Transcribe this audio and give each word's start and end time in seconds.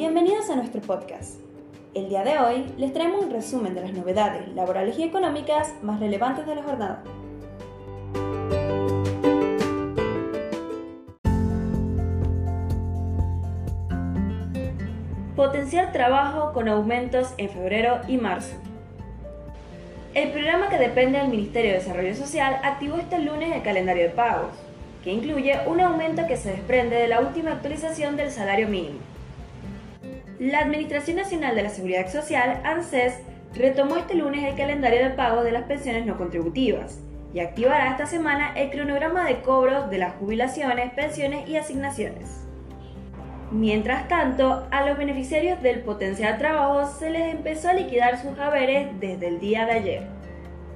Bienvenidos 0.00 0.48
a 0.48 0.56
nuestro 0.56 0.80
podcast. 0.80 1.38
El 1.92 2.08
día 2.08 2.24
de 2.24 2.38
hoy 2.38 2.64
les 2.78 2.94
traemos 2.94 3.22
un 3.22 3.30
resumen 3.30 3.74
de 3.74 3.82
las 3.82 3.92
novedades 3.92 4.48
laborales 4.54 4.98
y 4.98 5.02
económicas 5.02 5.74
más 5.82 6.00
relevantes 6.00 6.46
de 6.46 6.54
la 6.54 6.62
jornada. 6.62 7.02
Potenciar 15.36 15.92
trabajo 15.92 16.54
con 16.54 16.70
aumentos 16.70 17.34
en 17.36 17.50
febrero 17.50 18.00
y 18.08 18.16
marzo. 18.16 18.56
El 20.14 20.30
programa 20.30 20.70
que 20.70 20.78
depende 20.78 21.18
del 21.18 21.28
Ministerio 21.28 21.72
de 21.72 21.76
Desarrollo 21.76 22.14
Social 22.14 22.58
activó 22.64 22.96
este 22.96 23.18
lunes 23.18 23.54
el 23.54 23.62
calendario 23.62 24.04
de 24.04 24.08
pagos, 24.08 24.52
que 25.04 25.12
incluye 25.12 25.60
un 25.66 25.78
aumento 25.82 26.26
que 26.26 26.38
se 26.38 26.52
desprende 26.52 26.96
de 26.96 27.08
la 27.08 27.20
última 27.20 27.52
actualización 27.52 28.16
del 28.16 28.30
salario 28.30 28.66
mínimo. 28.66 29.19
La 30.40 30.60
Administración 30.60 31.18
Nacional 31.18 31.54
de 31.54 31.62
la 31.62 31.68
Seguridad 31.68 32.10
Social, 32.10 32.62
ANSES, 32.64 33.12
retomó 33.54 33.98
este 33.98 34.14
lunes 34.14 34.42
el 34.42 34.56
calendario 34.56 35.04
de 35.04 35.10
pago 35.10 35.44
de 35.44 35.52
las 35.52 35.64
pensiones 35.64 36.06
no 36.06 36.16
contributivas 36.16 36.98
y 37.34 37.40
activará 37.40 37.90
esta 37.90 38.06
semana 38.06 38.54
el 38.56 38.70
cronograma 38.70 39.26
de 39.26 39.42
cobro 39.42 39.88
de 39.88 39.98
las 39.98 40.14
jubilaciones, 40.14 40.94
pensiones 40.94 41.46
y 41.46 41.58
asignaciones. 41.58 42.46
Mientras 43.50 44.08
tanto, 44.08 44.66
a 44.70 44.86
los 44.86 44.96
beneficiarios 44.96 45.60
del 45.62 45.80
potencial 45.80 46.38
trabajo 46.38 46.90
se 46.90 47.10
les 47.10 47.34
empezó 47.34 47.68
a 47.68 47.74
liquidar 47.74 48.16
sus 48.18 48.38
haberes 48.38 48.98
desde 48.98 49.28
el 49.28 49.40
día 49.40 49.66
de 49.66 49.72
ayer. 49.72 50.02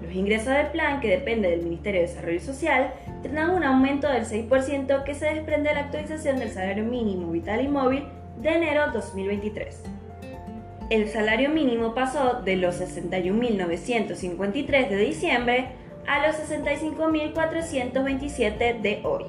Los 0.03 0.13
ingresos 0.13 0.53
del 0.53 0.67
plan, 0.67 1.01
que 1.01 1.09
depende 1.09 1.49
del 1.49 1.63
Ministerio 1.63 2.03
de 2.03 2.09
Desarrollo 2.09 2.41
Social, 2.41 2.93
tendrán 3.23 3.49
un 3.49 3.65
aumento 3.65 4.09
del 4.09 4.27
6% 4.27 5.05
que 5.05 5.15
se 5.15 5.25
desprende 5.25 5.71
de 5.71 5.77
la 5.77 5.81
actualización 5.81 6.39
del 6.39 6.51
salario 6.51 6.85
mínimo 6.85 7.33
vital 7.33 7.65
y 7.65 7.69
móvil 7.69 8.05
de 8.39 8.49
enero 8.51 8.91
2023. 8.93 9.83
El 10.91 11.09
salario 11.09 11.51
mínimo 11.51 11.95
pasó 11.95 12.43
de 12.43 12.57
los 12.57 12.81
61.953 12.81 14.89
de 14.89 14.97
diciembre 14.97 15.69
a 16.07 16.27
los 16.27 16.37
65.427 16.37 18.81
de 18.81 19.01
hoy 19.05 19.25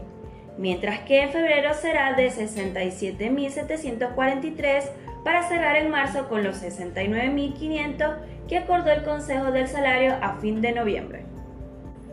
mientras 0.58 1.02
que 1.02 1.24
en 1.24 1.32
febrero 1.32 1.74
será 1.74 2.14
de 2.14 2.32
67.743 2.32 4.84
para 5.24 5.48
cerrar 5.48 5.78
en 5.78 5.90
marzo 5.90 6.28
con 6.28 6.44
los 6.44 6.62
69.500 6.62 8.18
que 8.48 8.58
acordó 8.58 8.92
el 8.92 9.04
Consejo 9.04 9.50
del 9.52 9.68
Salario 9.68 10.14
a 10.22 10.36
fin 10.36 10.62
de 10.62 10.72
noviembre. 10.72 11.26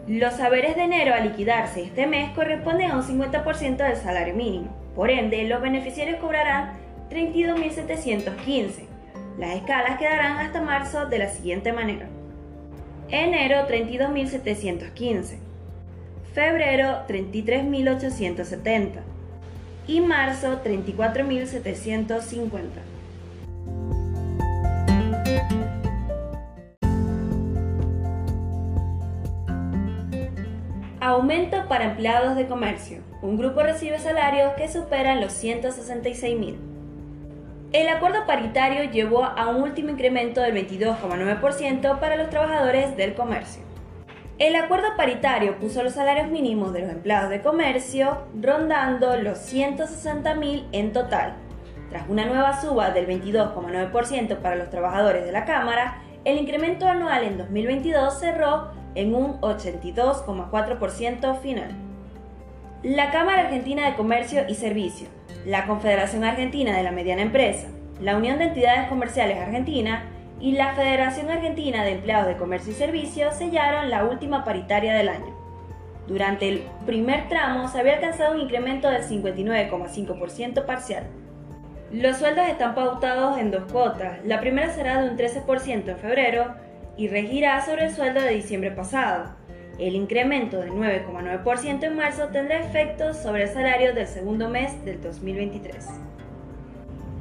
Los 0.09 0.35
saberes 0.35 0.77
de 0.77 0.83
enero 0.83 1.15
a 1.15 1.21
liquidarse 1.21 1.83
este 1.83 2.07
mes 2.07 2.31
corresponden 2.33 2.91
a 2.91 2.97
un 2.97 3.03
50% 3.03 3.77
del 3.77 3.97
salario 3.97 4.35
mínimo, 4.35 4.75
por 4.95 5.11
ende 5.11 5.45
los 5.45 5.63
beneficiarios 5.63 6.19
cobrarán 6.19 6.73
32.715. 7.11 8.87
Las 9.39 9.57
escalas 9.57 9.99
quedarán 9.99 10.39
hasta 10.39 10.61
marzo 10.61 11.07
de 11.07 11.19
la 11.19 11.29
siguiente 11.29 11.73
manera. 11.73 12.09
Enero 13.11 13.67
32.715 13.69 15.53
febrero 16.33 17.05
33.870 17.09 19.01
y 19.87 20.01
marzo 20.01 20.63
34.750. 20.63 22.61
Aumento 31.05 31.67
para 31.67 31.87
empleados 31.87 32.37
de 32.37 32.47
comercio. 32.47 33.03
Un 33.23 33.37
grupo 33.37 33.61
recibe 33.65 33.99
salarios 33.99 34.53
que 34.53 34.69
superan 34.69 35.21
los 35.21 35.33
166.000. 35.33 36.55
El 37.73 37.89
acuerdo 37.89 38.25
paritario 38.25 38.89
llevó 38.89 39.25
a 39.25 39.49
un 39.49 39.65
último 39.65 39.91
incremento 39.91 40.41
del 40.41 40.55
22,9% 40.55 41.99
para 41.99 42.15
los 42.15 42.31
trabajadores 42.31 42.97
del 42.97 43.15
comercio. 43.15 43.65
El 44.39 44.55
acuerdo 44.55 44.97
paritario 44.97 45.59
puso 45.59 45.83
los 45.83 45.95
salarios 45.95 46.29
mínimos 46.29 46.73
de 46.73 46.83
los 46.83 46.91
empleados 46.93 47.31
de 47.31 47.43
comercio 47.43 48.19
rondando 48.41 49.17
los 49.17 49.39
160.000 49.53 50.69
en 50.71 50.93
total. 50.93 51.35
Tras 51.91 52.09
una 52.09 52.27
nueva 52.27 52.61
suba 52.61 52.93
del 52.93 53.09
22,9% 53.09 54.37
para 54.37 54.55
los 54.55 54.71
trabajadores 54.71 55.25
de 55.25 55.33
la 55.33 55.47
Cámara, 55.47 56.01
el 56.25 56.39
incremento 56.39 56.87
anual 56.87 57.25
en 57.25 57.39
2022 57.39 58.19
cerró 58.19 58.71
en 58.95 59.15
un 59.15 59.41
82,4% 59.41 61.41
final. 61.41 61.71
La 62.83 63.11
Cámara 63.11 63.43
Argentina 63.43 63.87
de 63.87 63.97
Comercio 63.97 64.43
y 64.49 64.55
Servicio, 64.55 65.09
la 65.47 65.67
Confederación 65.67 66.25
Argentina 66.25 66.77
de 66.77 66.83
la 66.83 66.93
Mediana 66.93 67.23
Empresa, 67.23 67.69
la 68.01 68.17
Unión 68.17 68.39
de 68.39 68.47
Entidades 68.47 68.89
Comerciales 68.89 69.39
Argentina 69.39 70.05
y 70.41 70.53
la 70.53 70.75
Federación 70.75 71.31
Argentina 71.31 71.85
de 71.85 71.93
Empleados 71.93 72.27
de 72.27 72.37
Comercio 72.37 72.73
y 72.73 72.77
Servicios 72.77 73.37
sellaron 73.37 73.91
la 73.91 74.05
última 74.05 74.45
paritaria 74.45 74.95
del 74.95 75.09
año. 75.09 75.37
Durante 76.09 76.49
el 76.49 76.65
primer 76.85 77.29
tramo 77.29 77.69
se 77.69 77.79
había 77.79 77.95
alcanzado 77.95 78.35
un 78.35 78.41
incremento 78.41 78.91
del 78.91 79.03
59,5% 79.03 80.67
parcial. 80.67 81.07
Los 81.93 82.17
sueldos 82.17 82.49
están 82.49 82.75
pautados 82.75 83.37
en 83.37 83.51
dos 83.51 83.71
cuotas. 83.71 84.25
La 84.25 84.41
primera 84.41 84.71
será 84.71 85.03
de 85.03 85.11
un 85.11 85.19
13% 85.19 85.89
en 85.89 85.99
febrero 85.99 86.55
y 86.97 87.09
regirá 87.09 87.61
sobre 87.61 87.85
el 87.85 87.95
sueldo 87.95 88.23
de 88.23 88.31
diciembre 88.31 88.71
pasado. 88.71 89.27
El 89.79 89.95
incremento 89.95 90.59
de 90.61 90.71
9,9% 90.71 91.83
en 91.83 91.97
marzo 91.97 92.29
tendrá 92.29 92.61
efectos 92.61 93.19
sobre 93.19 93.43
el 93.43 93.51
salario 93.51 93.93
del 93.93 94.07
segundo 94.07 94.49
mes 94.49 94.83
del 94.87 95.03
2023. 95.03 95.87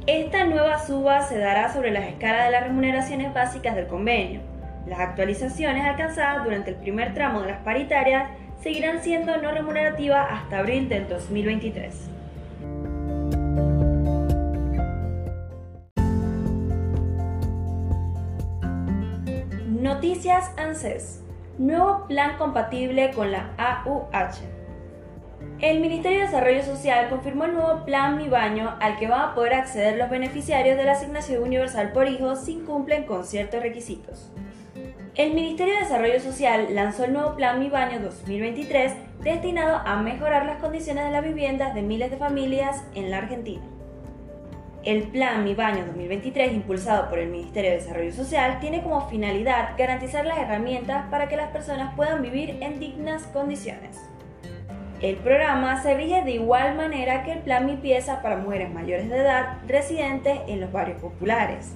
Esta 0.08 0.46
nueva 0.46 0.80
suba 0.80 1.22
se 1.24 1.38
dará 1.38 1.74
sobre 1.74 1.92
las 1.92 2.06
escalas 2.06 2.46
de 2.46 2.52
las 2.52 2.64
remuneraciones 2.64 3.34
básicas 3.34 3.76
del 3.76 3.88
convenio. 3.88 4.40
Las 4.88 5.02
actualizaciones 5.02 5.84
alcanzadas 5.84 6.46
durante 6.46 6.70
el 6.70 6.78
primer 6.78 7.14
tramo 7.14 7.42
de 7.42 7.50
las 7.50 7.60
paritarias 7.60 8.30
seguirán 8.64 9.02
siendo 9.02 9.36
no 9.36 9.52
remunerativas 9.52 10.28
hasta 10.32 10.60
abril 10.60 10.88
del 10.88 11.10
2023. 11.10 12.10
Noticias 20.02 20.50
ANSES. 20.58 21.22
Nuevo 21.60 22.08
plan 22.08 22.40
compatible 22.40 23.12
con 23.12 23.32
la 23.32 23.54
AUH. 23.60 24.42
El 25.60 25.80
Ministerio 25.80 26.18
de 26.18 26.26
Desarrollo 26.26 26.64
Social 26.64 27.08
confirmó 27.08 27.46
el 27.46 27.54
nuevo 27.54 27.86
Plan 27.86 28.18
Mi 28.18 28.28
Baño 28.28 28.76
al 28.80 28.98
que 28.98 29.08
van 29.08 29.22
a 29.22 29.36
poder 29.36 29.54
acceder 29.54 30.00
los 30.00 30.10
beneficiarios 30.10 30.76
de 30.76 30.86
la 30.86 30.94
asignación 30.94 31.44
universal 31.44 31.92
por 31.92 32.08
hijo 32.08 32.36
si 32.36 32.56
cumplen 32.62 33.04
con 33.04 33.26
ciertos 33.26 33.62
requisitos. 33.62 34.32
El 35.14 35.36
Ministerio 35.36 35.76
de 35.76 35.82
Desarrollo 35.82 36.20
Social 36.20 36.74
lanzó 36.74 37.04
el 37.04 37.14
nuevo 37.14 37.36
Plan 37.36 37.60
Mi 37.60 37.70
Baño 37.70 38.00
2023 38.00 38.94
destinado 39.22 39.84
a 39.86 40.02
mejorar 40.02 40.48
las 40.48 40.60
condiciones 40.60 41.06
de 41.06 41.12
las 41.12 41.24
viviendas 41.24 41.76
de 41.76 41.84
miles 41.84 42.10
de 42.10 42.18
familias 42.18 42.84
en 42.96 43.12
la 43.12 43.20
Argentina. 43.20 43.62
El 44.84 45.04
Plan 45.04 45.44
Mi 45.44 45.54
Baño 45.54 45.86
2023, 45.86 46.54
impulsado 46.54 47.08
por 47.08 47.20
el 47.20 47.30
Ministerio 47.30 47.70
de 47.70 47.78
Desarrollo 47.78 48.12
Social, 48.12 48.60
tiene 48.60 48.82
como 48.82 49.08
finalidad 49.10 49.76
garantizar 49.78 50.26
las 50.26 50.40
herramientas 50.40 51.06
para 51.12 51.28
que 51.28 51.38
las 51.38 51.52
personas 51.52 51.94
puedan 51.96 52.24
vivir 52.24 52.58
en 52.62 52.80
dignas 52.80 53.22
condiciones. 53.28 54.00
El 55.00 55.18
programa 55.18 55.80
se 55.84 55.94
rige 55.94 56.24
de 56.24 56.32
igual 56.32 56.76
manera 56.76 57.24
que 57.24 57.32
el 57.32 57.40
Plan 57.42 57.68
Mi 57.68 57.76
Pieza 57.76 58.24
para 58.24 58.38
mujeres 58.38 58.74
mayores 58.74 59.08
de 59.08 59.18
edad 59.18 59.58
residentes 59.68 60.40
en 60.48 60.60
los 60.60 60.72
barrios 60.72 61.00
populares. 61.00 61.74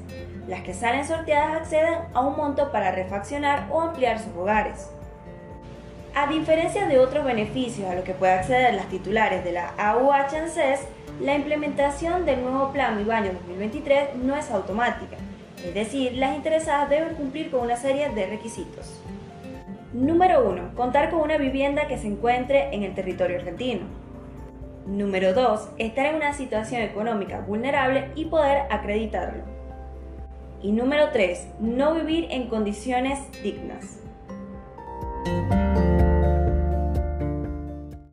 Las 0.48 0.62
que 0.62 0.74
salen 0.74 1.06
sorteadas 1.06 1.58
acceden 1.58 2.00
a 2.12 2.22
un 2.22 2.36
monto 2.36 2.72
para 2.72 2.92
refaccionar 2.92 3.68
o 3.70 3.82
ampliar 3.82 4.18
sus 4.18 4.36
hogares. 4.36 4.90
A 6.16 6.26
diferencia 6.26 6.88
de 6.88 6.98
otros 6.98 7.24
beneficios 7.24 7.88
a 7.88 7.94
los 7.94 8.04
que 8.04 8.14
pueden 8.14 8.40
acceder 8.40 8.74
las 8.74 8.88
titulares 8.88 9.44
de 9.44 9.52
la 9.52 9.74
AUH 9.78 10.36
ANSES, 10.36 10.88
la 11.20 11.36
implementación 11.36 12.26
del 12.26 12.42
nuevo 12.42 12.72
Plan 12.72 12.98
Mi 12.98 13.04
Baño 13.04 13.32
2023 13.34 14.16
no 14.18 14.36
es 14.36 14.52
automática, 14.52 15.18
es 15.66 15.74
decir, 15.74 16.14
las 16.14 16.36
interesadas 16.36 16.90
deben 16.90 17.16
cumplir 17.16 17.50
con 17.50 17.62
una 17.62 17.78
serie 17.78 18.10
de 18.10 18.28
requisitos. 18.28 19.02
Número 19.94 20.48
1. 20.48 20.76
Contar 20.76 21.10
con 21.10 21.22
una 21.22 21.38
vivienda 21.38 21.88
que 21.88 21.98
se 21.98 22.08
encuentre 22.08 22.76
en 22.76 22.84
el 22.84 22.94
territorio 22.94 23.38
argentino. 23.38 23.86
Número 24.86 25.34
2. 25.34 25.70
Estar 25.78 26.08
en 26.08 26.16
una 26.16 26.34
situación 26.34 26.82
económica 26.82 27.40
vulnerable 27.40 28.12
y 28.16 28.26
poder 28.26 28.64
acreditarlo. 28.70 29.44
Y 30.62 30.72
número 30.72 31.10
3. 31.12 31.48
No 31.60 31.96
vivir 31.96 32.28
en 32.30 32.48
condiciones 32.48 33.20
dignas. 33.42 34.00